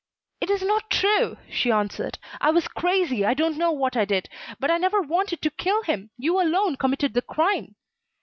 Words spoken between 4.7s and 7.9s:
I never wanted to kill him. You alone committed the crime."